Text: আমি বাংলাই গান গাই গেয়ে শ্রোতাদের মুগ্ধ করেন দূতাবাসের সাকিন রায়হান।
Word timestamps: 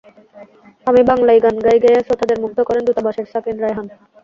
আমি 0.87 1.01
বাংলাই 1.09 1.39
গান 1.45 1.55
গাই 1.65 1.77
গেয়ে 1.83 1.99
শ্রোতাদের 2.05 2.37
মুগ্ধ 2.43 2.57
করেন 2.67 2.83
দূতাবাসের 2.85 3.27
সাকিন 3.31 3.57
রায়হান। 3.59 3.87